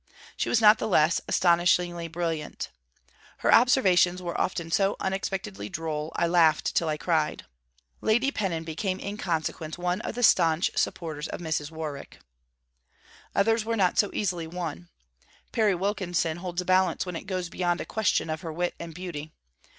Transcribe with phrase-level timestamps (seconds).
[0.35, 2.69] She was not the less 'astonishingly brilliant.'
[3.37, 7.45] Her observations were often 'so unexpectedly droll I laughed till I cried.'
[8.01, 11.69] Lady Pennon became in consequence one of the stanch supporters of Mrs.
[11.69, 12.17] Warwick.
[13.35, 14.89] Others were not so easily won.
[15.51, 18.95] Perry Wilkinson holds a balance when it goes beyond a question of her wit and
[18.95, 19.31] beauty.